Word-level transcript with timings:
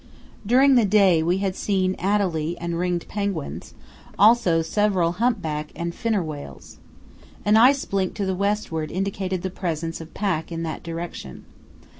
During 0.47 0.73
the 0.73 0.83
day 0.83 1.21
we 1.21 1.37
had 1.37 1.55
seen 1.55 1.93
adelie 1.99 2.57
and 2.59 2.79
ringed 2.79 3.07
penguins, 3.07 3.75
also 4.17 4.63
several 4.63 5.11
humpback 5.11 5.71
and 5.75 5.93
finner 5.93 6.23
whales. 6.23 6.77
An 7.45 7.55
ice 7.55 7.85
blink 7.85 8.15
to 8.15 8.25
the 8.25 8.33
westward 8.33 8.91
indicated 8.91 9.43
the 9.43 9.51
presence 9.51 10.01
of 10.01 10.15
pack 10.15 10.51
in 10.51 10.63
that 10.63 10.81
direction. 10.81 11.45